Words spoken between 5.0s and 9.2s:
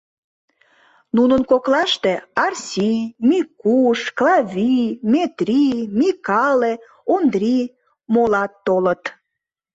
Метри, Микале, Ондри, молат толыт.